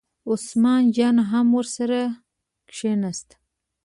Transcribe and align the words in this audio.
عثمان 0.29 0.83
جان 0.95 1.17
هم 1.29 1.47
ورسره 1.57 2.01
کېناست. 2.75 3.29